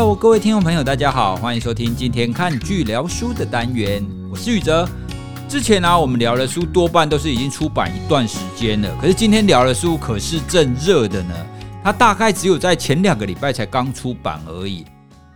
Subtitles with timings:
[0.00, 4.88] 各位听众朋友，大家好，欢迎收听今天看剧聊书的单元，我是宇哲。
[5.46, 11.34] 之前呢、我们聊的书多半都是已经出版一段时间了，可是今天聊的书可是正热的呢。
[11.84, 14.86] 它大概只有在前两个礼拜才刚出版而已。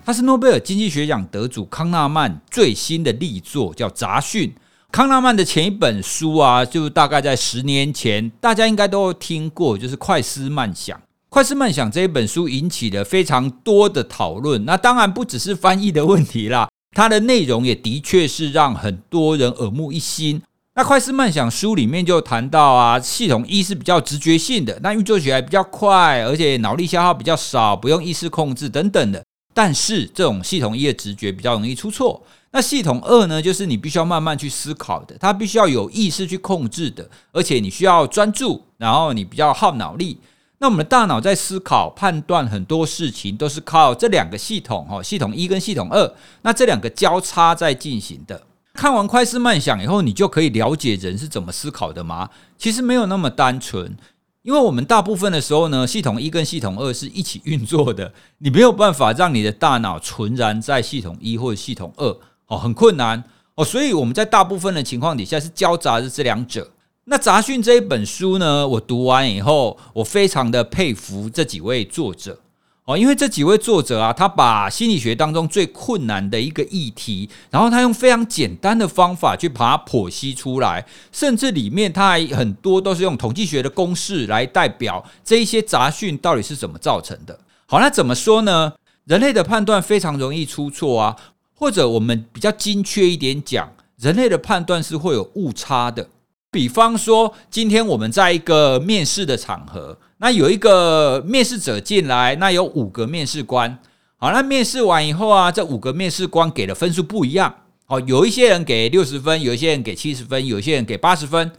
[0.03, 4.49] 它是诺贝尔经济学奖得主康纳曼最新的力作，叫《杂讯》。
[4.91, 10.97] 康纳曼的前一本书啊，就大概在十年前，大家应该都听过，就是《快思慢想》。
[11.35, 20.41] 《快思慢想》这一本书引起了非常多的讨论，那当然不只是翻译的问题啦，它的内容也的确是让很多人耳目一新。
[20.77, 29.21] 那《快思慢想》书里面就谈到啊，系统一是比较直觉性的，那运作起来比较快，而且脑力消耗比较少，不用意识控制等等的。
[29.53, 32.23] 但是这种系统一的直觉比较容易出错。
[32.53, 40.17] 那系统二呢，就是你必须要慢慢去思考的，它必须要有意识去控制的，而且你需要专注，然后你比较耗脑力。
[40.65, 48.47] 那我们的大脑在思考、判断很多事情，都是靠这两个系统哈，系统一跟系统二，那这两个交叉在进行的。
[48.73, 52.31] 看完《快思慢想》以后，你就可以了解人是怎么思考的吗？
[52.57, 53.95] 其实没有那么单纯，
[54.41, 63.23] 因为我们大部分的时候呢，系统一跟系统二是一起运作的， 你没有办法让你的大脑纯然在系统一或者系统二哦，很困难
[63.57, 66.71] 哦，所以我们在大部分的情况底下是交杂着这两者。
[67.07, 72.41] 那《杂讯》这一本书呢，我读完以后，我非常的佩服这几位作者
[72.87, 87.39] 哦，因为这几位作者啊，他把心理学当中最困难的一个议题，然后他用非常简单的方法去把它剖析出来，甚至里面他还很多都是用统计学的公式来代表这一些杂讯到底是怎么造成的。
[87.67, 88.73] 好，那怎么说呢？
[89.05, 91.17] 人类的判断非常容易出错啊，
[91.55, 96.09] 或者我们比较精确一点讲，人类的判断是会有误差的。
[96.55, 103.77] 比方说，今天我们在一个面试的场合，那有一个面试者进来，那有五个面试官。
[104.19, 107.53] 好，那面试完以后啊，这五个面试官给的分数不一样。
[107.87, 111.51] 好，有一些人给六十分，有一些人给七十分，有一些人给八十分。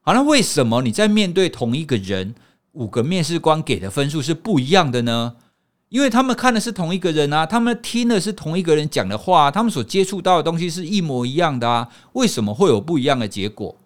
[0.00, 2.34] 好，那为什么你在面对同一个人，
[2.72, 5.34] 五个面试官给的分数是不一样的呢？
[5.88, 13.76] 因为他们看的是同一个人啊，他们听的是同一个人讲的话，他们所接触到的东西是一模一样的啊，为什么会有不一样的结果？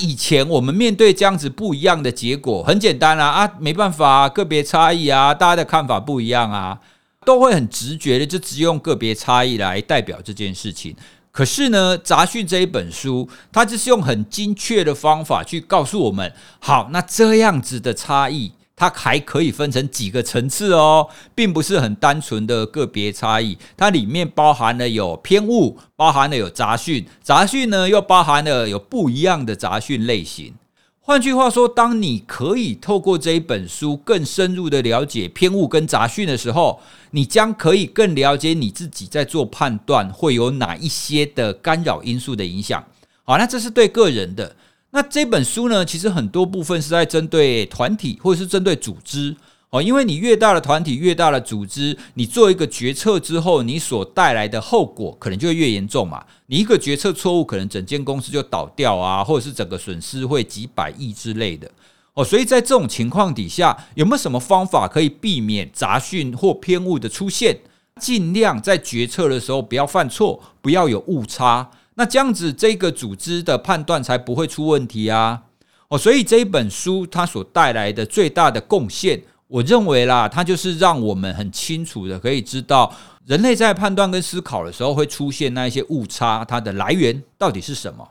[0.00, 6.80] 以前我们面对这样子不一样的结果，很简单啊啊，没办法啊，个别差异啊，大家的看法不一样啊，
[7.24, 10.96] 都会很直觉的就只用个别差异来代表这件事情。
[11.32, 18.52] 可是呢，《杂讯》这一本书，它就是用很精确的方法去告诉我们，好，那这样子的差异。
[18.80, 30.54] 它还可以分成几个层次哦，并不是很单纯的个别差异，它里面包含了有偏误，包含了有杂讯，杂讯呢又包含了有不一样的杂讯类型。
[31.02, 36.80] 换句话说，当你可以透过这一本书更深入的了解偏误跟杂讯的时候，
[37.10, 42.82] 你将可以更了解你自己在做判断会有哪一些的干扰因素的影响。
[43.24, 44.56] 好，那这是对个人的。
[44.92, 49.36] 那这本书呢，其实很多部分是在针对团体或者是针对组织
[49.70, 56.24] 哦，因为你越大的团体、越大的组织，你做一个决策之后，你所带来的后果可能就会越严重嘛。
[56.46, 61.70] 你一个决策错误，可能整间公司就倒掉啊，或者是整个损失会几百亿之类的
[62.14, 62.24] 哦。
[62.24, 67.56] 所以在这种情况底下，有没有什么方法可以避免杂讯或偏误的出现？
[68.00, 71.70] 尽量在决策的时候不要犯错，不要有误差。
[72.00, 75.42] 那这样子，这个组织的判断才不会出问题啊！
[75.88, 82.90] 哦，所以这一本书它所带来的最大的贡献，我认为啦，它就是让我们很清楚的可以知道，
[83.26, 88.08] 人类在判断跟思考的时候会出现那一些误差，它的来源到底是什么？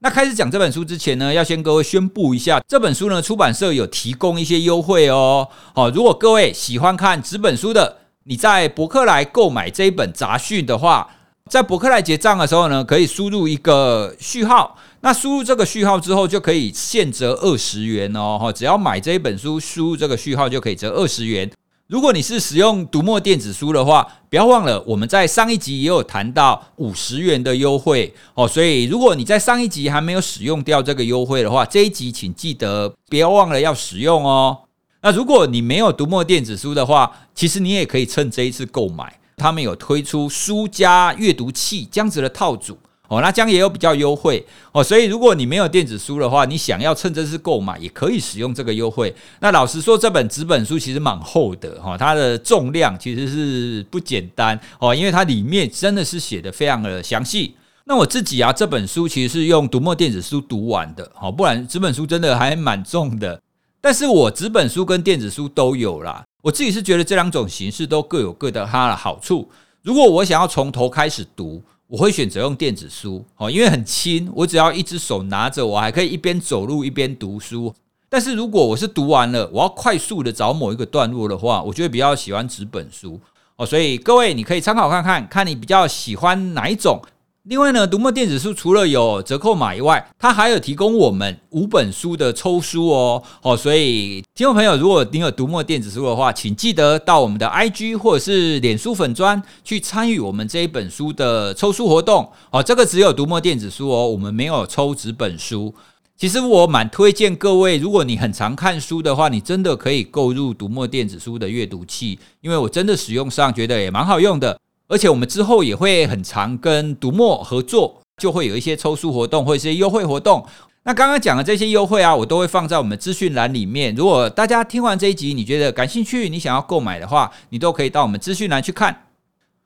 [0.00, 5.46] 那开始讲这本书之前呢，要先各位宣布一下，这本书呢，出版社有提供一些优惠哦。
[5.76, 11.08] 好，如果各位喜欢看纸本书的，你在博客来购买这一本杂讯的话。
[11.48, 18.52] 在博客来结账的时候呢，可以输入一个序号，那输入这个序号之后，就可以现折二十元哦。
[18.54, 21.50] 只要买这一本书，输入这个序号就可以折二十元。
[21.86, 28.46] 如果你是使用读墨电子书的话，不要忘了我们在上一集也有谈到五十元的优惠哦。
[28.46, 34.58] 所以如果你在上一集还没有使用掉这个优惠的话，这一集请记得不要忘了要使用哦。
[35.00, 39.18] 那如果你没有读墨电子书的话，其实你也可以趁这一次购买。
[39.38, 42.76] 他们有推出书加阅读器这样子的套组
[43.08, 49.14] 哦，那这样也有比较优惠哦，所以如果你没有电子书的话，你想要趁这次购买，也可以使用这个优惠。
[49.40, 57.54] 那老实说，这本纸本书其实蛮厚的哈，它的重量其实是不简单哦，因为它里面真的是写的非常的详细。
[57.86, 63.40] 那我自己啊，这本书其实是用读墨电子书读完的，好，不然纸本书真的还蛮重的。
[63.80, 66.22] 但是我纸本书跟电子书都有啦。
[66.42, 69.48] 我自己是觉得这两种形式都各有各的它的好处。
[69.82, 77.74] 如果我想要从头开始读，我会选择用电子书哦，因为很轻，我只要一只手拿着，我还可以一边走路一边读书。
[78.08, 83.20] 但是如果我是读完了，我要快速的找某一个段落的话，我就会比较喜欢纸本书
[83.56, 83.66] 哦。
[83.66, 87.02] 所以各位，你可以参考看看，看你比较喜欢哪一种。
[87.48, 93.22] 另外呢，读墨电子书除了有折扣码以外，它还有提供我们五本书的抽书哦。
[93.40, 102.30] 哦，所以听众朋友，如果你有读墨电子书的话，请记得到我们的 IG 或者是脸书粉专去参与我们这一本书的抽书活动。
[102.50, 105.74] 哦，这个只有读墨电子书哦，我们没有抽纸本书。
[106.18, 114.58] 其实我蛮推荐各位，如果你很常看书的话，你真的可以购入读墨电子书的阅读器，因为我真的使用上觉得也蛮好用的。
[114.88, 120.44] 而且我们之后也会很常跟读墨合作，就会有一些抽书活动或者一些优惠活动。
[120.84, 123.94] 那刚刚讲的这些优惠啊，我都会放在我们资讯栏里面。
[123.94, 129.04] 如果大家听完这一集，你觉得感兴趣，你想要购买的话，你都可以到我们资讯栏去看。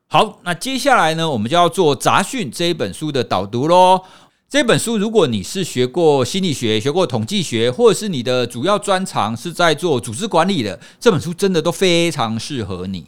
[0.09, 4.03] 好，那接下来呢，我们就要做《杂讯》这一本书的导读喽。
[4.51, 13.07] 这本书，如果你是学过心理学、学过统计学，或者是你的主要专长是在做组织管理的，这本书真的都非常适合你。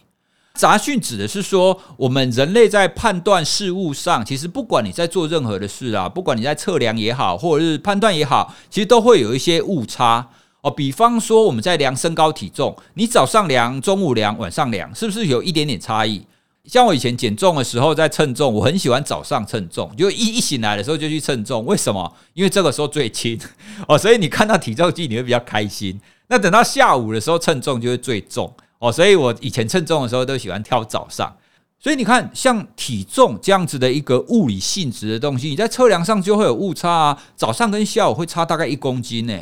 [0.55, 10.29] 杂讯指的是说，我们人类在判断事物上，其实不管你在做任何的事啊，不管你在测量也好，或者是判断也好，其实都会有一些误差
[10.61, 10.71] 哦。
[10.71, 16.25] 比方说，我们在量身高体重，你早上量、中午量、晚上量，是不是有一点点差异？
[16.67, 21.67] 像我以前减重的时候，在称重，我很喜欢早上称重，就一一醒来的时候就去称重。
[21.67, 22.15] 为什么？
[22.33, 23.37] 因为这个时候最轻
[23.89, 26.01] 哦，所以你看到体重计，你会比较开心。
[26.29, 28.55] 那等到下午的时候称重就会最重。
[28.85, 31.35] 哦，所以我以前称重的时候都喜欢挑早上。
[31.81, 37.23] 所以你看，像体重这样子的一个物理性质的东西，你在测量上就会有误差啊。
[37.35, 39.39] 早上跟下午会差大概一公斤呢。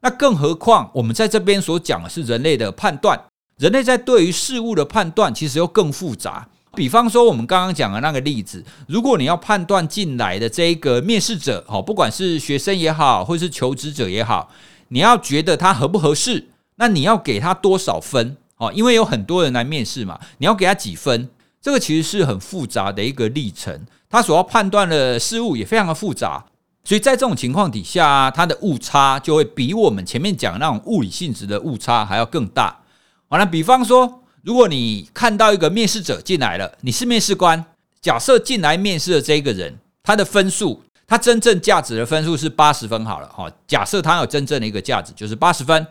[0.00, 3.18] 那更何况我们在这边所讲的是人类的判断，
[3.56, 6.46] 人类在对于事物的判断其实又更复杂。
[6.74, 14.50] 比方说我们刚刚讲的那个例子，如果你要判断进来的这一个面试者，哦，不管是学生也好，或是求职者也好，
[14.88, 18.36] 你要觉得他合不合适，那你要给他多少分？
[18.56, 21.28] 哦，因为有很多人来面试嘛，你要给他几分？
[21.60, 26.44] 这个其实是很复杂的一个历程，他所要判断的事物也非常的复杂，
[26.84, 32.80] 所以在这种情况底下，他的误差就会比我们前面讲那种物理性质的误差还要更大。
[33.28, 37.64] 好，那比方说，如果你看到一个面试者进来了，你是面试官，
[38.02, 45.86] 假设进来面试的这一个人，他的分数，他真正价值的分数是八十分好了，哈，假设他有真正的一个价值就是八十分。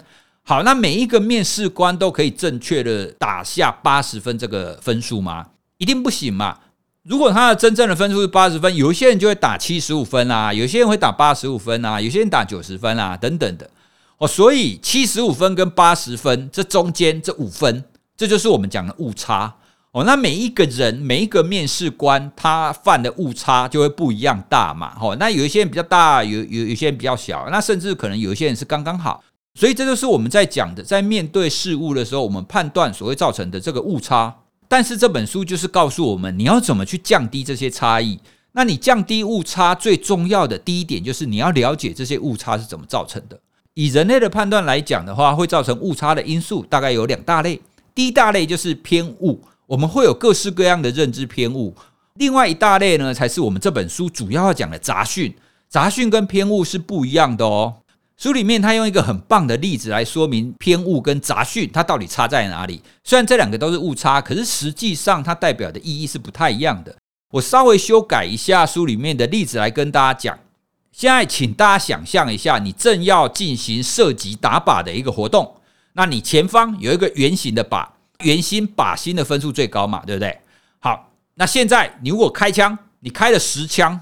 [0.46, 5.48] 好，那每一个面试官都可以正确的打下八十分这个分数吗？
[5.78, 6.58] 一定不行嘛！
[7.04, 13.70] 如果他的真正的分数是八十分，有些人就会打七十五分啊，有些人会打八十五分啊，有些人打九十分啊，等等的。
[14.18, 17.86] 哦，所以七十五分跟八十分这中间这五分，
[18.18, 19.56] 这就是我们讲的误差。
[19.92, 24.98] 哦，那每一个人每一个面试官他犯的误差就会不一样大嘛。
[25.00, 29.24] 哦，那有一些人比较大，有有有些人比较小，那甚至可能有一些人是刚刚好。
[29.56, 34.36] 所以这就是我们在讲的，在面对事物的时候，我们判断所会造成的这个误差。
[34.68, 38.20] 但是这本书就是告诉我们，你要怎么去降低这些差异。
[38.54, 43.40] 那你降低误差最重要的第一点，就是你要了解这些误差是怎么造成的。
[43.76, 47.62] 以人类的判断来讲的话，会造成误差的因素大概有两大类。
[47.94, 51.76] 第一大类就是偏误，我们会有各式各样的认知偏误。
[52.16, 55.34] 另外一大类呢，才是我们这本书主要要讲的杂讯。
[55.70, 57.74] 杂讯跟偏误是不一样的哦。
[58.16, 62.82] 书里面他用一个很棒的例子来说明偏误跟杂讯它到底差在哪里。
[63.04, 66.96] 虽然这两个都是误差，可是实际上它代表的意义是不太一样的。
[67.32, 70.40] 我稍微修改一下书里面的例子来跟大家讲。
[70.92, 75.56] 现在请大家想象一下，你正要进行射击打靶的一个活动，
[75.94, 77.88] 那你前方有一个圆形的靶，
[78.20, 80.40] 圆心靶心的分数最高嘛，对不对？
[80.80, 84.00] 好，那现在你如果开枪，你开了十枪，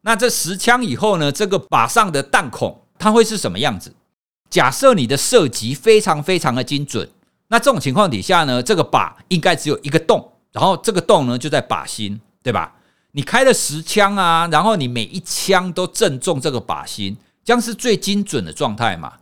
[0.00, 2.81] 那这十枪以后呢，这个靶上的弹孔。
[3.02, 3.92] 它会是什么样子？
[4.48, 7.08] 假设你的射击非常非常的精准，
[7.48, 12.72] 那这种情况底下呢，这个靶应该只有一个洞，然后这个洞呢就在靶心，对吧？
[13.10, 19.14] 你开了十枪啊，然后你每一枪都正中这个靶心，这样是最精准的状态嘛？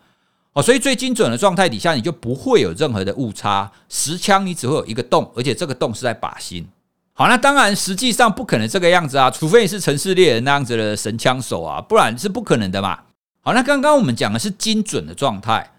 [0.53, 3.73] 哦，所以最精准的状态底下，你就不会有任何的误差。
[3.89, 6.69] 十枪你只会有一个洞，而且这个洞是在靶心。
[7.15, 12.99] 好，那当然实际上不可能这个样子啊，除非你是城市猎人那样子的神枪手啊，不然是不可能的嘛。
[13.43, 15.73] 好，那刚刚我们讲的是精准的状态，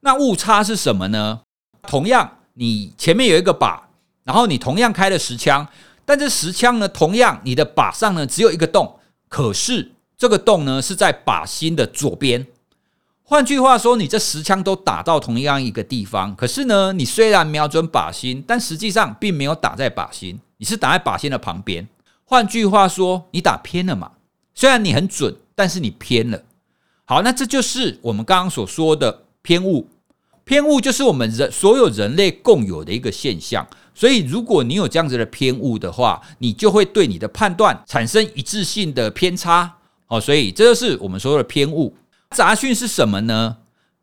[0.00, 1.40] 那误差是什么呢？
[1.82, 3.80] 同样，你前面有一个靶，
[4.24, 5.66] 然后你同样开了十枪，
[6.04, 8.98] 但这十枪呢，同样你的靶上呢只有一个洞，
[9.30, 12.46] 可是这个洞呢是在靶心的左边。
[13.22, 21.88] 换句话说，你这十枪都打到同样一个地方，可是呢，你虽然瞄准靶心，但实际上并没有打在靶心，你是打在靶心的旁边。
[22.24, 24.12] 换句话说，你打偏了嘛？
[24.54, 26.42] 虽然你很准，但是你偏了。
[27.08, 29.88] 好，那这就是我们刚刚所说的偏误。
[30.44, 33.66] 偏误就是我们人所有人类共有的一个现象。
[33.94, 39.76] 所以，如果你有这样子的偏误的话，你就会对你的判断产生一致性的偏差。
[40.08, 41.96] 哦，所以这就是我们说的偏误。
[42.30, 43.56] 杂讯是什么呢？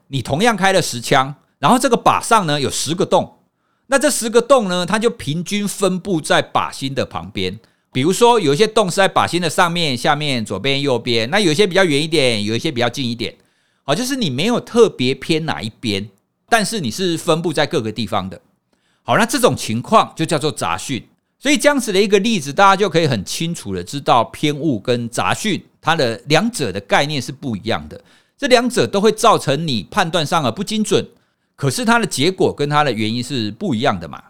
[0.08, 3.40] 你同样开了十枪，然后这个靶上呢有十个洞，
[3.88, 7.60] 那这十个洞呢，它就平均分布在靶心的旁边。
[7.94, 13.36] 比如说，有一些洞是在靶心的上面、下面、左边、右边，那有一些比较远一点，有一些比较近一点。
[13.84, 16.10] 好，就是你没有特别偏哪一边，
[16.50, 18.42] 但是你是分布在各个地方的。
[19.04, 21.06] 好，那这种情况就叫做杂讯。
[21.38, 28.02] 所以这样子的一个例子，大家就可以很清楚的知道偏误跟杂讯它的两者的概念是不一样的。
[28.38, 31.06] 这两者都会造成你判断上的不精准，
[31.56, 34.24] 可是它的结果跟它的原因是不一样的嘛。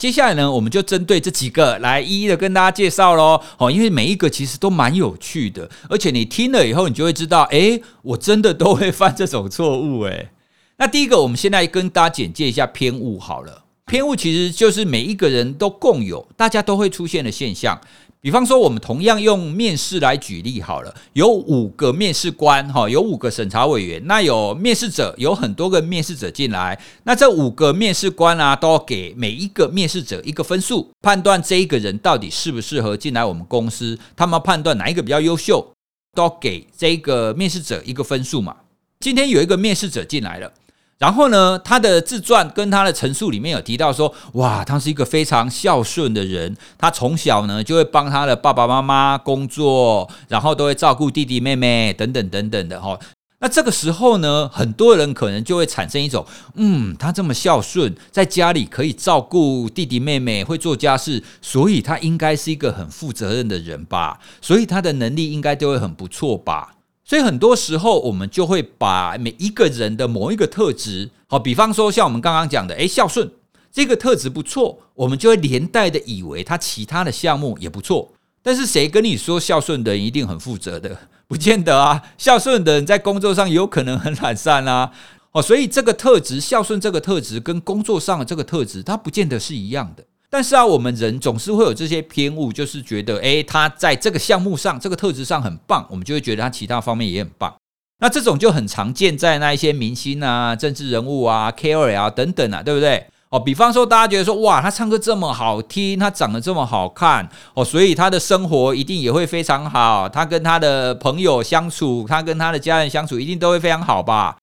[0.00, 3.38] 接下来呢，我们就针对这几个来一一的跟大家介绍喽。
[3.58, 10.30] 哦，因为每一个其实都蛮有趣的，而且你听了以后，你就会知道，诶，我真的都会犯这种错误诶。
[10.78, 13.64] 那第一个，我们现在跟大家简介一下偏误好了。
[13.84, 17.78] 偏误其实就是每一个人都共有，大家都会出现的现象。
[18.22, 33.98] 比方说，我们同样用面试来举例好了，有五个面试官，哈，有五个审查委员，那有面试者，有很多个面试者进来，那这五个面试官啊，都要给每一个面试者一个分数，判断这一个人到底适不适合进来我们公司。
[34.14, 35.72] 他们判断哪一个比较优秀，
[36.14, 38.54] 都给这个面试者一个分数嘛。
[39.00, 40.52] 今天有一个面试者进来了。
[41.00, 46.54] 然后呢，他的自传跟他的陈述里面有提到说，哇，他是一个非常孝顺的人。
[46.76, 52.98] 他从小呢就会帮他的爸爸妈妈工作，然后都会照顾弟弟妹妹等等等等的哈。
[53.38, 56.26] 那这个时候呢，很多人可能就会产生一种，
[56.56, 64.18] 嗯，他这么孝顺，在家里可以照顾弟弟妹妹，会做家事，所以他应该是一个很负责任的人吧？
[64.42, 66.74] 所以他的能力应该就会很不错吧？
[67.10, 73.28] 所以很多时候，我们就会把每一个人的某一个特质，好，比方说像我们刚刚讲的，诶，孝顺
[73.72, 78.12] 这个特质不错，我们就会连带的以为他其他的项目也不错。
[78.44, 80.96] 但是谁跟你说孝顺的人一定很负责的？
[81.26, 84.92] 不见得啊，孝顺的人在工作上有可能很懒散啊。
[85.32, 90.04] 哦，所以这个特质，孝顺这个特质跟工作上的这个特质，它不见得是一样的。
[90.30, 97.52] 但是啊，我们人总是会有这些偏误，就是觉得，诶，他在这个项目上、这个特质上很棒，我们就会觉得他其他方面也很棒。
[97.98, 103.04] 那这种就很常见在那一些明星啊、政治人物啊、KOL 啊等等啊，对不对？
[103.30, 110.08] 哦，比方说大家觉得说，哇，他唱歌这么好听，他长得这么好看，哦，所以他的生活一定也会非常好。
[110.08, 114.36] 他跟他的朋友相处，他跟他的家人相处，一定都会非常好吧？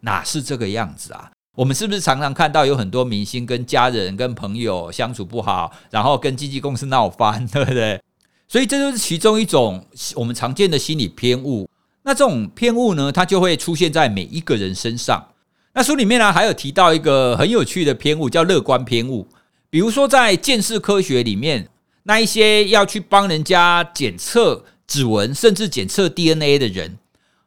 [0.00, 1.30] 哪是这个样子啊？
[1.56, 8.00] 我们是不是常常看到有很多明星跟家人、跟朋友相处不好，然后跟经纪公司闹翻，对不对？
[8.46, 9.84] 所以这就是其中一种
[10.14, 11.68] 我们常见的心理偏误。
[12.02, 15.28] 那这种偏误呢，它就会出现在每一个人身上。
[15.72, 19.26] 那书里面呢，还有提到一个很有趣的偏误，叫乐观偏误。
[19.70, 21.68] 比如说在鉴识科学里面，
[22.04, 26.98] 那一些要去帮人家检测指纹，甚至检测 DNA 的人，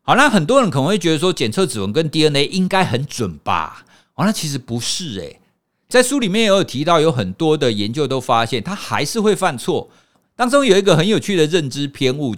[0.02, 3.86] 好，那很多人可能会觉得说，检测指纹跟 DNA 应该很准吧？
[4.20, 5.40] 哦，那其实不是诶，
[5.88, 9.90] 在书里面也有提到，有很多的研究都发现，他还是会犯错。
[10.36, 12.36] 当中有一个很有趣的认知偏误，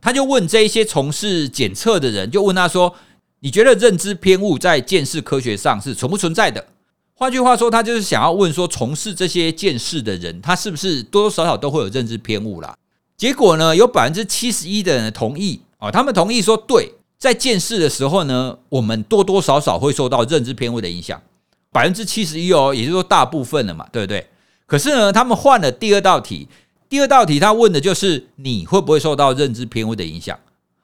[0.00, 2.94] 他就问这一些从事检测的人，就问他说
[3.40, 6.66] ：“你觉得认知偏误在鉴识科学上是存不存在的？”
[7.12, 12.74] 换句话说，他就是想要问说，从事这些鉴识的人，他是不是多多少少都会有认知偏误啦？
[13.18, 16.94] 结果呢，有百分之七十一的人同意哦，他们同意说对。
[17.18, 21.20] 在见识的时候呢，我们多多少少会受到认知偏误的影响，
[21.72, 24.26] 百分之七十一哦，也就是说大部分了嘛，对不对？
[24.66, 26.46] 可是呢，他们换了第二道题，
[26.88, 30.38] 第二道题他问的就是你会不会受到认知偏误的影响？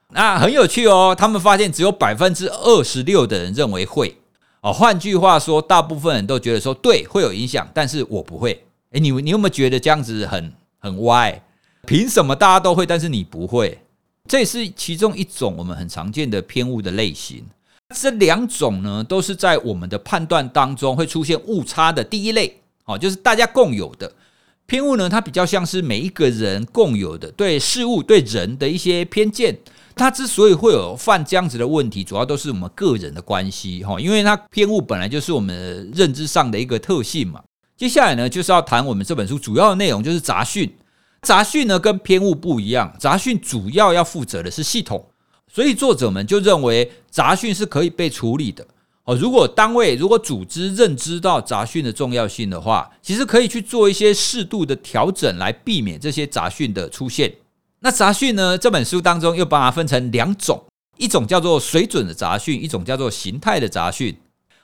[0.09, 4.17] 那很有趣哦，他们发现只有百分之二十六的人认为会
[4.61, 8.65] 哦，换句话说，大部分人都觉得说对会有影响，但是我不会。
[8.91, 11.41] 诶，你你有没有觉得这样子很很歪？
[11.85, 13.79] 凭什么大家都会，但是你不会？
[14.27, 17.43] 这也是其中一种我们很常见的偏误的类型。
[17.95, 22.59] 这两种呢，都是在我们的判断当中会出现误差的第一类。
[22.85, 24.11] 哦，就是大家共有的
[24.65, 29.55] 偏误呢，它比较像是每一个人共有的对事物、对人的一些偏见。
[29.95, 33.83] 它之所以会有犯这样子的问题，主要都是我们个人的关系。
[33.83, 37.41] 哈，因为它偏误本来就是我们认知上的一个特性嘛。
[37.77, 40.69] 接下来呢，就是要谈我们这本书主要的内容，就是杂讯。
[41.25, 45.03] 杂讯呢跟偏误不一样，杂讯主要要负责的是系统，
[45.51, 48.65] 所以作者们就认为杂讯是可以被处理的。
[49.05, 57.33] 哦，如果单位如果组织认知到杂讯的重要性的话，其实可以去做一些适度的调整，来避免这些杂讯的出现。
[57.81, 58.57] 那杂讯呢？
[58.57, 60.63] 这本书当中又把它分成两种，
[60.97, 64.17] 一种叫做水准的杂讯，一种叫做形态的杂讯。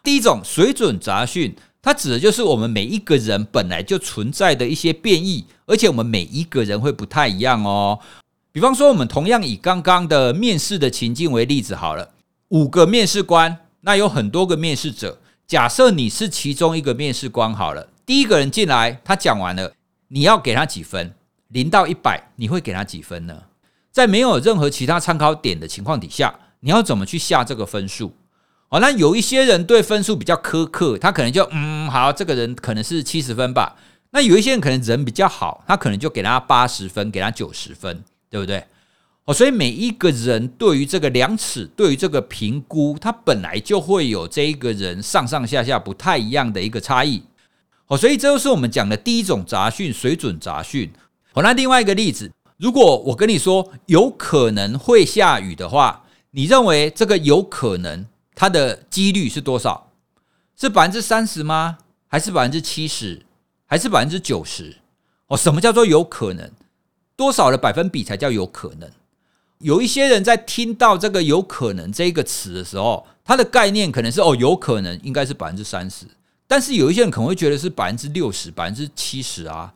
[0.03, 7.99] 第一种水准杂讯，它指的就是我们每一个人本来就存在的一些变异，而且我们每一个人会不太一样哦。
[8.51, 12.09] 比方说，我们同样以刚刚的面试的情境为例子好了，
[12.49, 13.57] 五个面试官。
[13.83, 19.73] 那有很多个面试者，假设你是其中一个面试官好了，第一个人进来，他讲完了，
[20.09, 21.15] 你要给他几分？
[21.47, 23.43] 零到一百，你会给他几分呢？
[23.91, 28.13] 在没有任何其他参考点的情况底下，你要怎么去下这个分数？
[28.71, 33.75] 哦，那有一些人对分数比较苛刻，他可能就嗯，好，这个人可能是七十分吧。
[34.11, 38.63] 那有一些人可能人比较好，他可能就给他八十分，给他九十分，对不对？
[39.25, 47.21] 哦，所以每一个人对于这个量尺，对于这个评估，他本来就会有这一个人上上下下不太一样的一个差异。
[47.87, 50.89] 哦，所以这就是我们讲的第一种杂讯——水准杂讯。
[51.33, 59.91] 好，那另外一个例子，如果我跟你说有可能会下雨的话，你认为这个有可能它的几率是多少？
[60.57, 61.79] 是百分之三十吗？
[62.07, 63.25] 还是百分之七十？
[63.65, 64.77] 还是百分之九十？
[65.27, 66.51] 哦，什么叫做有可能？
[67.15, 68.89] 多少的百分比才叫有可能？
[69.59, 76.05] 有一些人在听到这个“有可能”这个词的时候，他的概念可能是哦，有可能应该是百分之三十，
[76.47, 79.71] 但是有一些人可能会觉得是百分之六十、百分之七十啊，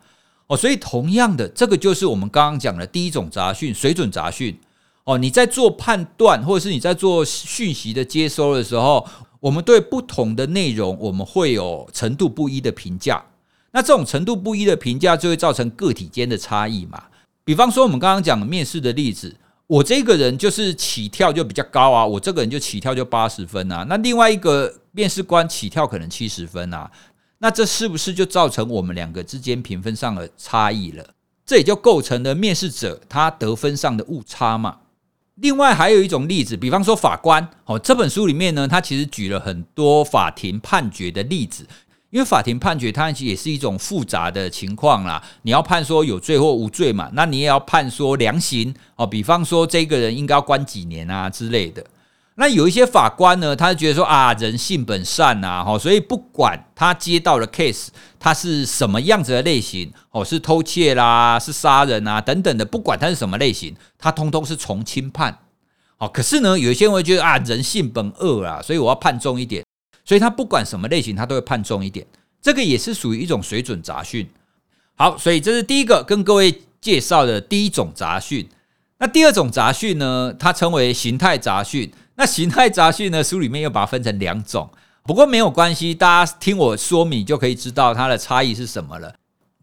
[0.48, 4.60] 哦，所以同样的，这个就是我们刚刚讲的第一种杂讯——水准杂讯。
[5.06, 9.08] 哦，你在做判断或者是你在做讯息的接收的时候，
[9.40, 13.24] 我们对不同的内容，我们会有程度不一的评价。
[13.72, 17.04] 那这种程度不一的评价，就会造成个体间的差异嘛。
[17.44, 19.36] 比方说，我们刚刚讲面试的例子。
[19.68, 26.92] 我这个人就是起跳就比较高啊，我这个人就起跳就八十分啊，那另外一个面试官起跳可能七十分啊，
[27.40, 31.04] 那这是不是就造成我们两个之间评分上的差异了？
[31.44, 34.78] 这也就构成了面试者他得分上的误差嘛。
[35.36, 41.68] 另外还有一种例子，比方说法官，哦，这本书里面呢，他其实举了很多法庭判决的例子。
[42.12, 45.22] 因为法庭判决，它也是一种复杂的情况啦。
[45.42, 49.06] 你要判说有罪或无罪嘛，那你也要判说量刑哦。
[49.06, 51.86] 比方说，这个人应该要关几年啊之类的。
[52.38, 57.88] 那有一些法官呢，他就觉得说啊，人性本善呐，所以不管他接到的 case，
[58.20, 65.40] 他是什么样子的类型哦，是偷窃啦，是杀人啊等等的，不管他是什么类型，他通通是从轻判。
[65.98, 69.64] 哦，可是呢，有一些人会觉得啊，人性本恶啊，所以我要判重一点。
[70.04, 72.06] 所以他不管什么类型，他都会判重一点。
[72.42, 74.30] 这个也是属于一种水准杂讯。
[74.96, 78.46] 好，所以这是第一个跟各位介绍的第一种杂讯。
[79.00, 81.92] 那第二种杂讯呢，它称为形态杂讯。
[82.16, 84.70] 那形态杂讯呢，书里面又把它分成两种。
[85.04, 89.14] 不过没有关系，大家听我说明就可以知道它的差异是什么了。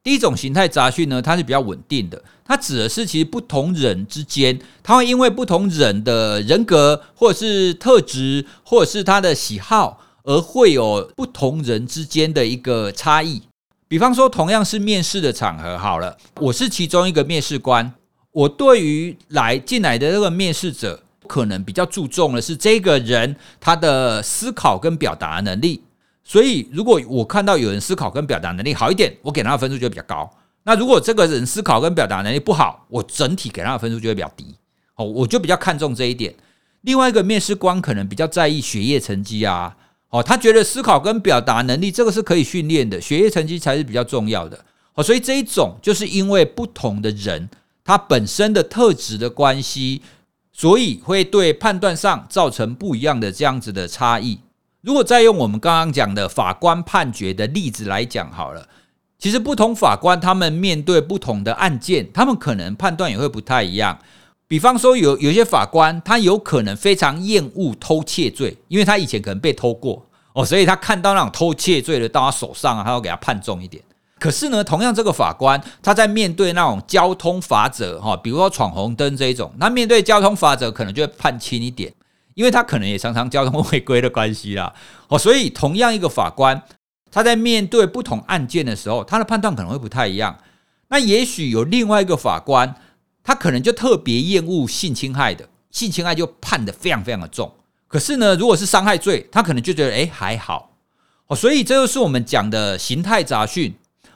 [0.03, 2.23] 第一种形态杂讯呢，它是比较稳定的。
[2.45, 10.01] 它指的是其实不同人之间，它会因为不同人的人格，或者是特质，或者是他的喜好。
[10.25, 13.43] 而会有不同人之间的一个差异，
[13.89, 17.93] 比方说同样是面试的场合，好了，我是其中一个面试官，
[18.33, 25.83] 我对于来进来的这个面试者，可能比较注重的是这个人他的思考跟表达能力，
[26.25, 30.31] 所以如果我看到有人思考跟表达能力好一点，我给他的分数就会比较高。
[30.65, 34.55] 那如果这个人思考跟表达能力不好，我整体给他的分数就会比较低。
[34.95, 36.35] 哦，我就比较看重这一点。
[36.83, 39.77] 另外一个面试官可能比较在意学业成绩啊。
[40.11, 44.65] 哦，他觉得思考跟表达能力这个是可以训练的，学业成绩才是比较重要的。
[44.95, 47.49] 哦，所以这一种就是因为不同的人
[47.85, 50.03] 他本身的特质的关系，
[50.53, 54.41] 所以会对判断上造成不一样的这样子的差异。
[54.81, 58.69] 如果再用我们刚刚讲的法官判决的例子来讲好了，
[59.19, 63.99] 其实不同法官他们面对不同的案件，他们可能判断也会不太一样。
[64.49, 73.83] 比方说有，有有些法官，他有可能非常厌恶偷窃罪，因为他以前可能被偷过哦，所以他看到那种偷窃罪的到他手上啊，他要给他判重一点。
[74.23, 81.93] 可是呢，同样这个法官，他在面对那种交通法则哈，比如说闯红灯这一种，那面对交通法则可能就会判轻一点，
[82.35, 84.73] 因为他可能也常常交通违规的关系啦。
[85.09, 86.63] 哦，所以同样一个法官，
[87.11, 90.39] 他在面对不同案件的时候，他的判断可能会不太一样。
[90.89, 92.75] 那也许有另外一个法官。
[93.25, 97.55] 他可能就特别厌恶性侵害的，性侵害就判得非常非常的重。
[97.87, 100.73] 可是呢，如果是伤害罪，他可能就觉得诶还好
[101.29, 101.37] 哦。
[101.37, 103.73] 所以这就是我们讲的形态杂讯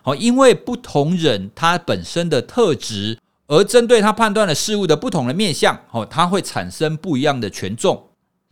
[0.07, 8.05] 哦，因为不同人他本身的特质而针对他判断的事物的不同的面向，哦，它会产生不一样的权重。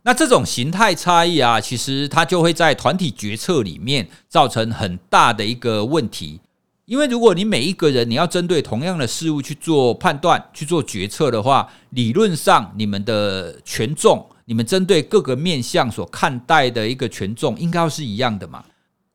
[0.03, 6.41] 那这种形态差异啊，其实它就会在团体决策里面造成很大的一个问题。
[6.85, 18.63] 因为如果你每一个人你要针对同样的事物去做判断、去做决策的话，理论上你们的权重，你们针对各个面向所看待的一个权重，应该是一样的嘛。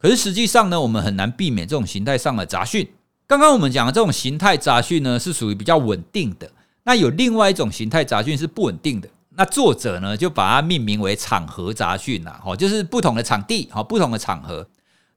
[0.00, 2.88] 可是实际上呢，我们很难避免这种形态上的杂讯。
[3.26, 6.50] 刚刚我们讲的这种形态杂讯呢，是属于比较稳定的。
[6.84, 9.08] 那有另外一种形态杂讯是不稳定的。
[9.36, 14.66] 那作者呢，就把它命名为场合杂讯呐，哦，就是不同的场地，好，不同的场合。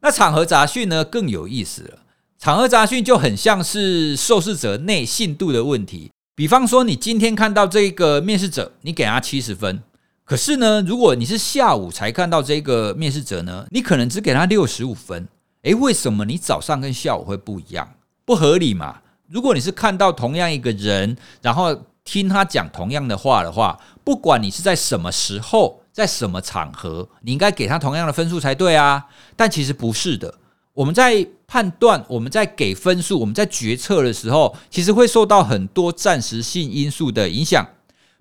[0.02, 2.00] 那场合杂讯呢，更有意思了。
[2.38, 6.12] 场合杂讯就很像是受试者内信度的问题。
[6.36, 9.82] 比方说，你今天看到这个面试者，你给他七十分。
[10.26, 15.28] 可是呢，如果你是下午才看到这个面试者呢，你可能只给他六十五分。
[15.64, 17.94] 诶，为什么你早上跟下午会不一样？
[18.26, 19.02] 不合理嘛？
[19.30, 29.06] 如果你是看到同样一个人，然后听他讲同样的话的话，不管你是在什么时候，在什么场合，你应该给他同样的分数才对啊。
[29.36, 30.34] 但其实不是的。
[30.74, 37.66] 我们在判断、我们在给分数、我们在决策的时候，其实会受到很多暂时性因素的影响。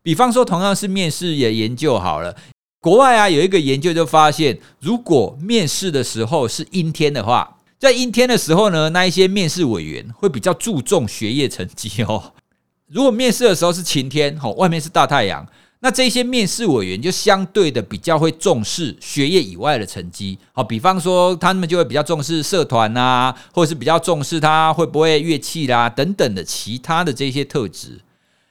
[0.02, 2.36] 比方说，同样是面试也研究好了，
[2.80, 7.58] 国外啊有一个研究就发现，如果面试的时候是阴天的话。
[7.78, 12.32] 在阴天的时候呢，那一些面试委员会比较注重学业成绩哦。
[12.86, 15.44] 如果面试的时候是晴天，吼，外面是大太阳，
[15.80, 20.38] 那这些面试委员就相对的比较会重视学业以外的成绩。
[20.52, 27.98] 好，比方说他们就会比较重视社团啊，或者是比较重视他会不会乐器啦等等的其他的这些特质。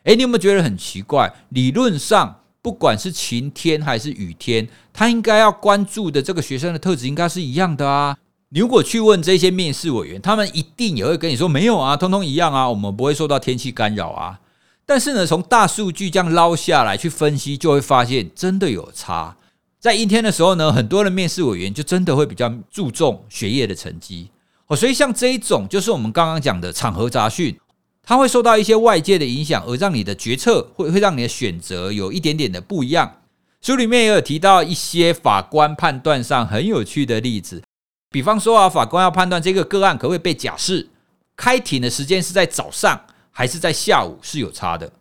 [0.03, 1.31] 诶，你有没有觉得很奇怪？
[1.49, 8.17] 理论上，不管是晴天还是雨天，他应该要关注的这个学生的特质应该是一样的啊。
[8.49, 14.39] 你如果去问这些面试委员，他们一定也会跟你说没有啊，通通一样啊，我们不会受到天气干扰啊。
[14.85, 19.37] 但是呢，从大数据这样捞下来去分析，就会发现真的有差。
[19.79, 24.29] 在阴天的时候呢，很多的面试委员就真的会比较注重学业的成绩
[24.67, 24.75] 哦。
[24.75, 27.57] 所以像这一种，就是我们刚刚讲的场合杂讯，
[28.03, 33.19] 它会受到一些外界的影响，而让你的决策会会让你的选择有一点点的不一样。
[33.61, 37.61] 书里面也有提到一些法官判断上很有趣的例子。
[38.09, 40.89] 比方说啊，法官要判断这个个案可不可以被假释，
[41.35, 44.91] 开庭的时间是在早上还是在下午是有差的。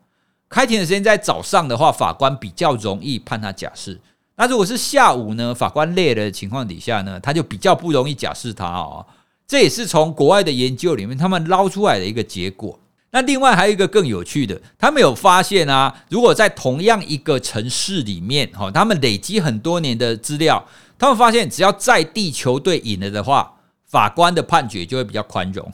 [0.48, 3.98] 开庭的时间在早上的话，法官比较容易判他假释。
[4.36, 9.04] 那如果是下午呢，法官累的情况底下呢，他就比较不容易假释他哦。
[9.48, 12.78] 这也是从国外的研究里面他们捞出来的一个结果。
[13.12, 20.64] 那另外还有一个更有趣的，他们有发现啊，如果在同样一个城市里面，哈，他们累积很多年的资料。
[20.96, 23.54] 他们发现，只要在地球队赢了的话，
[23.86, 25.72] 法官的判决就会比较宽容。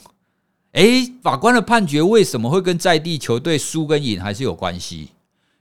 [0.72, 5.10] 诶，法官的判决为什么会跟在地球队输跟赢还是有关系？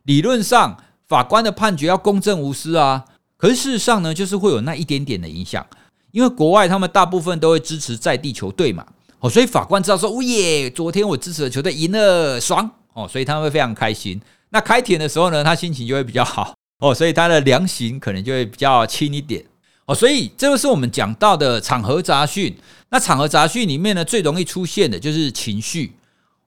[0.04, 3.06] 理论上，法官的判决要公正无私啊。
[3.38, 5.66] 可是事实上呢，就是会有那一点点的影响。
[6.12, 8.86] 因为国外他们大部分都会支持在地球队嘛，
[9.20, 14.22] 哦，所以法官知道说，哦耶，昨天我支持的球队赢了，爽哦，所以他们会非常开心。
[14.50, 19.44] 那开庭的时候呢，他心情就会比较好哦，所以他的量刑可能就会比较轻一点。
[19.86, 22.56] 哦，所以这个是我们讲到的场合杂讯。
[22.90, 25.94] 那场合杂讯里面呢，最容易出现的就是情绪。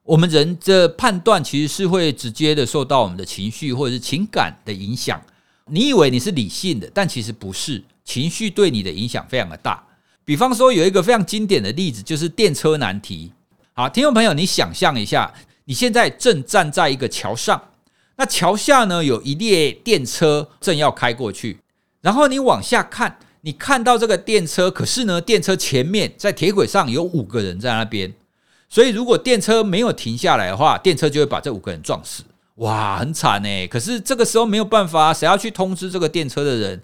[0.04, 5.20] 我们人的判断其实是会直接的受到我们的情绪或者是情感的影响。
[5.66, 9.84] 你以为你是理性的，但其实不是，情绪对你的影响非常的大。
[10.28, 13.32] 比方说，有一个非常经典的例子，就是电车难题。
[13.72, 15.32] 好，听众朋友，你想象一下，
[15.64, 17.58] 你现在正站在一个桥上，
[18.16, 21.60] 那桥下呢，有一列电车正要开过去，
[22.02, 23.16] 然后你往下看。
[23.40, 28.12] 你看到这个电车，可是呢，电车前面在铁轨上有五个人在那边，
[28.68, 32.22] 所以如果电车没有停下来的话，电车就会把这五个人撞死。
[32.56, 33.66] 哇，很惨诶。
[33.66, 36.82] 可是这个时候没有办法，谁要去通知这个电车的人？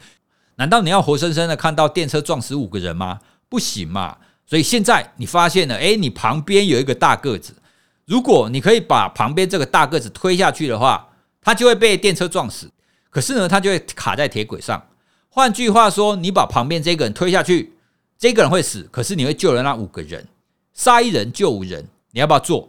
[0.56, 3.20] 难道你要活生生的看到电车撞死五个人吗？
[3.54, 4.16] 不行嘛。
[4.44, 7.54] 所以现在你发现了，诶，你旁边有一个大个子，
[8.04, 11.06] 如果你可以把旁边这个大个子推下去的话，
[11.40, 12.68] 他就会被电车撞死。
[13.10, 14.84] 可是呢，他就会卡在铁轨上。
[15.28, 17.74] 换句话说，你把旁边这个人推下去，
[18.18, 20.26] 这个人会死，可是你会救了那五个人，
[20.72, 22.68] 杀一人救五人，你要不要做？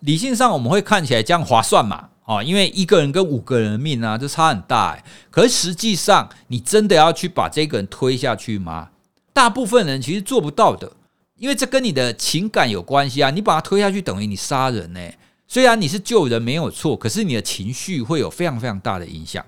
[0.00, 2.10] 理性上我们会看起来这样划算嘛？
[2.26, 5.04] 哦，因为一个人跟五个人的命啊，这差很大哎。
[5.30, 8.90] 可是实际上，你真的要去把这个人推下去吗？
[9.36, 10.90] 大部分人其实做不到的，
[11.36, 13.28] 因为这跟你的情感有关系啊。
[13.28, 15.00] 你把他推下去，等于你杀人呢。
[15.46, 19.44] 虽然你是救人没有错，可是你的情绪会有非常非常大的影响。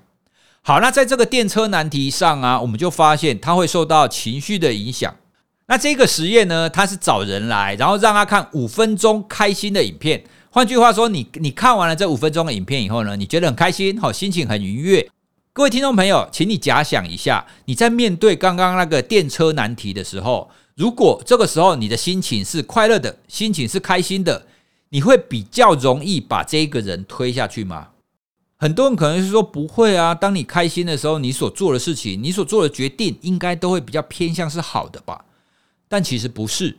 [0.61, 5.17] 好，那在这个电车难题上啊，我们就发现它会受到情绪的影响。
[5.69, 15.09] 那这个实验呢，它是找人来，然后让他看五分钟开心的影片，换句话说，你你看完了这五分钟的影片以后呢，你觉得很开心，好，心情很愉悦。
[15.59, 24.47] 各位听众朋友，请你假想一下，你在面对刚刚那个电车难题的时候，如果这个时候你的心情是快乐的，心情是开心的，
[24.91, 27.89] 你会比较容易把这个人推下去吗？
[28.57, 30.15] 很多人可能是说不会啊。
[30.15, 35.25] 当你开心的时候，你所做的事情，你所做的决定，应该都会比较偏向是好的吧？
[35.89, 36.77] 但其实不是。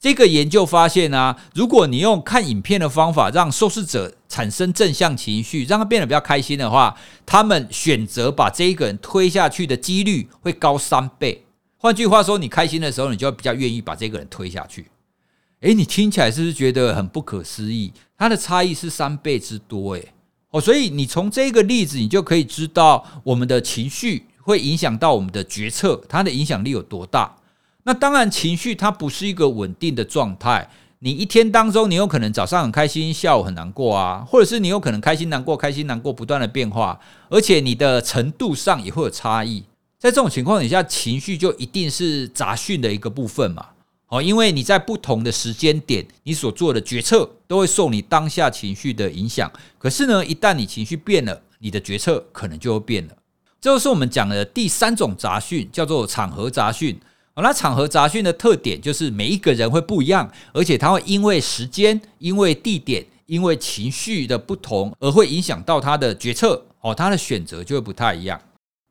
[0.00, 11.44] 这个研究发现啊，如果你用看影片的方法让受试者产生正向情绪，让他变得比较开心的话，他们选择把这一个人推下去的几率会高三倍。
[11.76, 14.86] 换句话说，你开心的时候，你就会比较愿意把这个人推下去。
[15.60, 17.92] 诶，你听起来是不是觉得很不可思议？
[18.16, 20.14] 它的差异是三倍之多，诶。
[20.48, 27.36] 哦，所以你从这个例子，你就可以知道我们的情绪会影响到我们的决策，它的影响力有多大。
[27.84, 30.68] 那当然，情绪它不是一个稳定的状态。
[31.02, 39.64] 你一天当中，你有可能早上很开心，下午很难过啊，或者是你有可能开心难过，开心难过不断的变化，而且你的程度上也会有差异。
[39.98, 43.66] 在这种情况底下，情绪就一定是杂讯的一个部分嘛。
[44.08, 49.50] 哦，因为你在不同的时间点，你所做的决策都会受你当下情绪的影响。
[49.78, 53.14] 可是呢，一旦你情绪变了，你的决策可能就会变了。
[53.58, 57.00] 这就是我们讲的第三种杂讯，叫做场合杂讯。
[57.36, 68.40] 那场合杂讯的特点就是每一个人会不一样，而且他会因为时间、因为地点、因为情绪的不同，而会影响到他的决策哦，他的选择就会不太一样。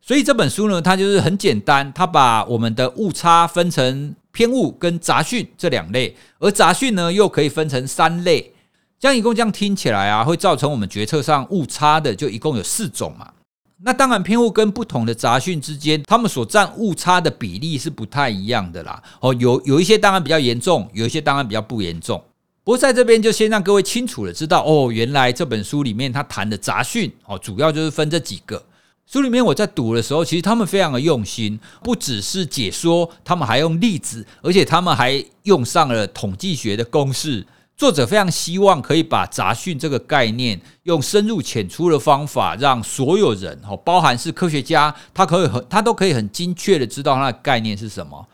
[0.01, 8.51] 所以这本书呢，它就是很简单，它把我们的误差分成偏误跟杂讯这两类，而杂讯呢又可以分成三类。
[8.99, 13.31] 这样一共这样听起来啊，会造成我们决策上误差的就一共有四种嘛。
[13.81, 19.01] 那当然，偏误跟不同的杂讯之间，他们所占误差的比例是不太一样的啦。
[19.21, 22.21] 哦，有有一些当然比较严重，有一些当然比较不严重。
[22.65, 28.61] 不过在这边就先让各位清楚的知道，哦，原来这本书里面他谈的杂讯，哦，主要就是分这几个。
[29.07, 37.45] 书里面我在读的时候，其实他们非常的用心，不只是解说，他们还用例子，而且他们还用上了统计学的公式。
[37.79, 48.27] 作者非常希望可以把杂讯这个概念用深入浅出的方法，让所有人哦，包含是科学家，他可以很他都可以很精确的知道它的概念是什么。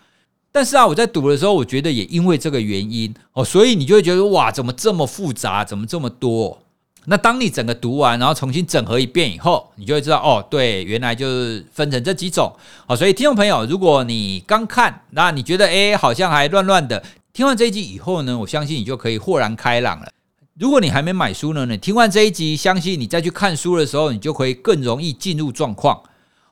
[0.51, 6.59] 但是啊，我在读的时候，我觉得也因为这个原因哦，所以你就会觉得哇，怎么这么复杂，怎么这么多？
[7.05, 12.51] 那当你整个读完，然后重新整合一遍以后，你就会知道哦，对，原来就是分成这几种。
[12.87, 17.03] 好，所以听众朋友，如果你刚看，那你觉得诶，好像还乱乱的。
[17.35, 20.09] 听完这一集以后呢，我相信你就可以豁然开朗了。
[20.57, 26.01] 如果你还没买书呢，你听完这一集，相信你再去看书的时候，你就可以更容易进入状况。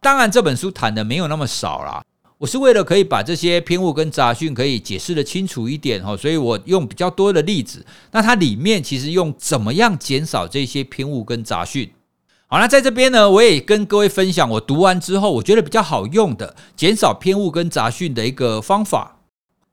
[0.02, 2.04] 当然，这本书谈的没有那么少啦，
[2.38, 7.86] 我是为了可以把这些偏误跟杂讯可以解释得清楚一点哈，所以我用比较多的例子。
[8.12, 11.90] 那它里面其实用怎么样减少这些偏误跟杂讯？
[12.48, 19.13] 好，那在这边呢，我也跟各位分享我读完之后，我觉得比较好用的减少偏误跟杂讯的一个方法。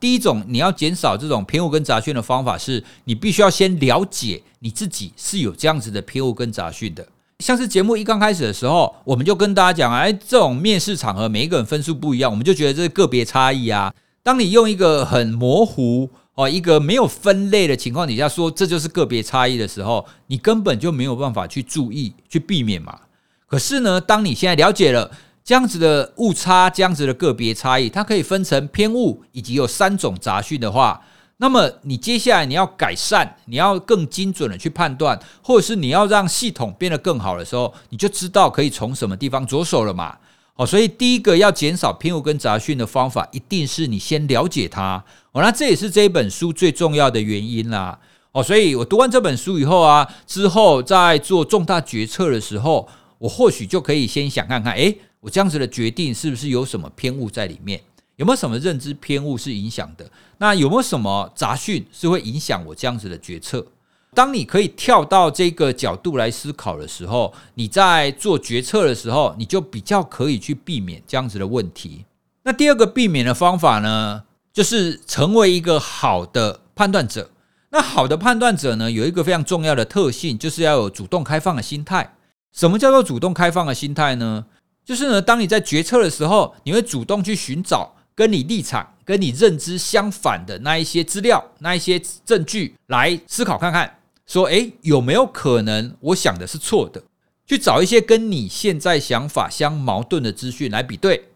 [0.00, 7.06] 第一种，你要减少这种偏误跟杂讯的方法是，你必须要先了解你自己是有这样子的偏误跟杂讯的。
[7.38, 13.92] 像是节目一刚开始的时候，我们就跟大家讲，哎，这种面试场合每一个人分数不一样，我们就觉得这是个别差异啊。
[14.22, 22.98] 当你用一个很模糊哦，一个没有分类的情况底下说这就是个别差异的时候，你根本就没有办法去注意去避免嘛。
[23.46, 25.10] 可是呢，当你现在了解了。
[25.50, 31.02] 这样子的误差，这样子的个别差异，它可以分成偏误以及有三种杂讯的话，
[31.38, 40.16] 那么你接下来你要改善，你要更精准的去判断，或者是你要让系统变得更好的时候，你就知道可以从什么地方着手了嘛。
[40.54, 45.04] 哦，所以第一个要减少偏误跟杂讯的方法，一定是你先了解它。
[45.32, 47.98] 哦，那这也是这一本书最重要的原因啦。
[48.30, 54.96] 哦，所以我读完这本书以后啊，之后在做重大决策的时候，我或许就可以先想看看，诶。
[55.20, 57.80] 我这样子的决定是不是有什么偏误在里面？
[58.16, 60.10] 有没有什么认知偏误是影响的？
[60.38, 63.66] 那有没有什么杂讯是会影响我这样子的决策？
[64.12, 72.04] 当你可以跳到这个角度来思考的时候，你在做决策的时候，你就比较可以去避免这样子的问题。
[72.42, 77.30] 那第二个避免的方法呢，就是成为一个好的判断者。
[77.70, 82.16] 那好的判断者呢，有一个非常重要的特性，就是要有主动开放的心态。
[82.52, 84.44] 什么叫做主动开放的心态呢？
[84.90, 97.00] 就是呢，当你在决策的时候，你会主动去寻找跟你立场、跟你认知相反的那一些资料、那一些证据来思考看看，说，诶，有没有可能我想的是错的？
[97.46, 101.28] 去找一些跟你现在想法相矛盾的资讯来比对。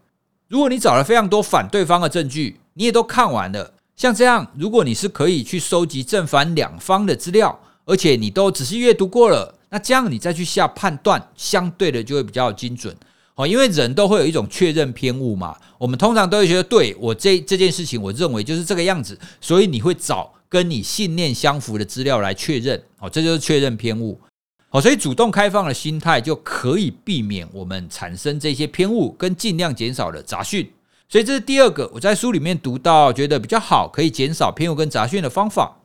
[0.49, 12.93] 如果你找了非常多反对方的证据，你也都看完了，像这样，如果你是可以去收集正反两方的资料，而且你都仔细阅读过了，那这样你再去下判断，相对的就会比较精准。
[13.35, 22.81] 哦，因为人都会有一种确认偏误嘛，我们通常都会觉得，对，我这这件事情，我认为就是这个样子，所以你会找跟你信念相符的资料来确认。
[22.99, 24.17] 哦，这就是确认偏误。
[24.69, 30.71] 哦，所以主动开放的心态就可以避免我们产生这些偏误，跟尽量减少的杂讯。
[31.09, 35.77] 所以这是第二个我在书里面读到觉得比较好，可以减少偏误跟杂讯的方法。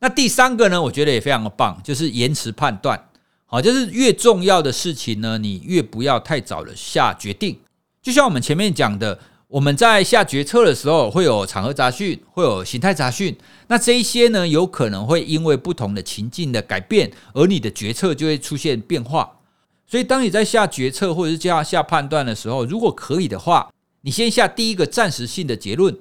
[0.00, 3.08] 那第三个呢，我觉得也非常的棒，就是延迟判断。
[3.54, 7.56] 啊，就是越重要的事情呢，你越不要太早的下决定。
[8.02, 13.36] 就像我们前面讲的，我们在下决策的时候，会有场合杂讯，会有形态杂讯。
[13.68, 19.38] 那这一些呢，有可能会因为不同的情境的改变，而你的决策就会出现变化。
[19.86, 25.96] 所以，当你在下决策或者是下下判断的时候，如果可以的话，你先下第一个暂时性的结论。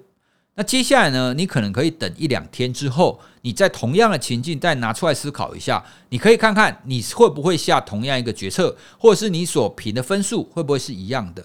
[0.56, 11.44] 那接下来呢，你可能可以等一两天之后，你在同样的情境再拿出来思考一下，你可以看看你会不会下同样一个决策，或者是你所评的分数会不会是一样的。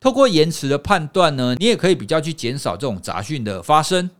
[0.00, 4.10] 透过延迟的判断呢，你也可以比较去减少这种杂讯的发生。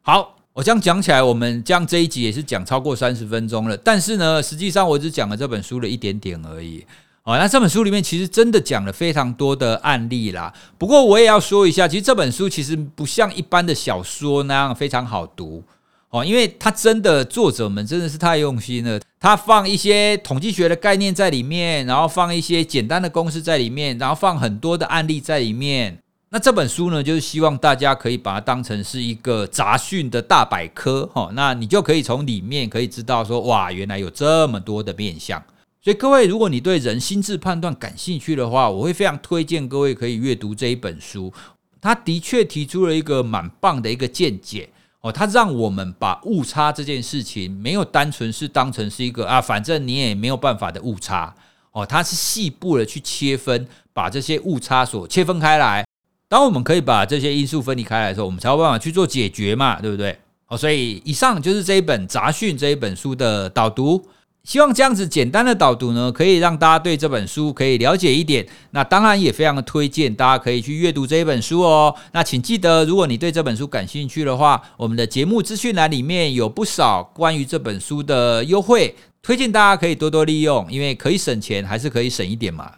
[0.00, 6.84] 好，我这样讲起来，我们这样这一集也是讲超过三十分钟了，但是呢，实际上我只讲了这本书的一点点而已。
[7.24, 10.52] 哦，那这本书里面其实真的讲了非常多的案例啦。
[10.76, 15.64] 不过我也要说一下，其实这本书其实不像一般的小说那样非常好读
[16.10, 19.00] 哦，因为它真的作者们真的是太用心了。
[19.18, 25.98] 他放一些统计学的概念在里面，然后放一些简单的公式在里面，然后放很多的案例在里面。
[26.28, 35.42] 那这本书呢，就是希望大家可以把它当成是一个杂讯的大百科哦，那你就可以从里面可以知道说，哇，原来有这么多的面向。
[35.84, 41.30] 所以各位，如果你对人心智判断感兴趣的话，我会非常推荐各位可以阅读这一本书。
[41.78, 44.66] 他的确提出了一个蛮棒的一个见解
[45.02, 51.34] 哦，他让我们把误差这件事情没有单纯是当成是一个啊，反正你也没有办法的误差
[51.72, 55.84] 哦，它是细部的去切分，把这些误差所切分开来。
[56.30, 60.18] 当我们可以把这些因素分离开来的时候，我们才有办法去做解决嘛，对不对？
[60.46, 64.02] 哦，所以以上就是这一本杂讯这一本书的导读。
[64.44, 68.46] 希望这样子简单的导读呢，可以让大家对这本书可以了解一点。
[68.72, 71.94] 那当然也非常的推荐大家可以去阅读这一本书哦。
[72.12, 82.70] 那请记得，如果你对这本书感兴趣的话，我们的节目资讯栏里面有不少关于这本书的优惠，推荐大家可以多多利用，因为可以省钱，还是可以省一点嘛。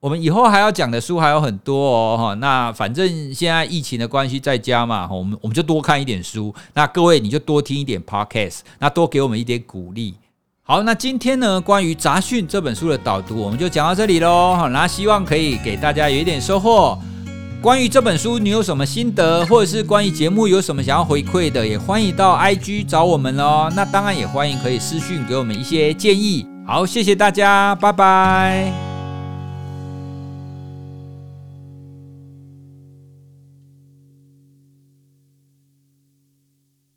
[0.00, 2.34] 我们以后还要讲的书还有很多哦，哈。
[2.34, 6.52] 那反正现在疫情的关系在家嘛，我们我们就多看一点书。
[6.74, 10.16] 那各位你就多听一点 Podcast，那多给我们一点鼓励。
[10.72, 14.56] 好，那今天呢，关于杂讯这本书的导读，我们就讲到这里喽。
[14.56, 16.98] 好，那希望可以给大家有一点收获。
[17.60, 23.68] 关于这本书，你有什么心得，或者是关于节目有什么想要回馈的，也欢迎到 IG 找我们喽。
[23.76, 26.46] 那当然也欢迎可以私讯给我们一些建议。
[26.66, 28.91] 好，谢谢大家，拜拜。